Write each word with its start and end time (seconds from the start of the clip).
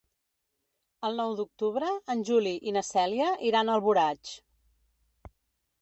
El 1.09 1.13
nou 1.23 1.35
d'octubre 1.41 1.91
en 2.15 2.25
Juli 2.31 2.55
i 2.71 2.73
na 2.79 2.85
Cèlia 2.91 3.31
iran 3.51 3.71
a 3.75 3.79
Alboraig. 3.81 4.37